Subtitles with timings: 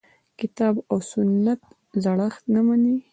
[0.39, 1.61] کتاب او سنت
[2.03, 2.95] زړښت نه مني.